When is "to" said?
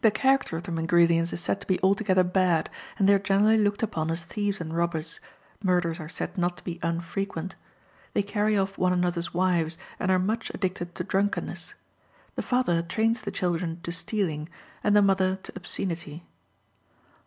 1.60-1.66, 6.56-6.64, 10.94-11.04, 13.82-13.92, 15.36-15.52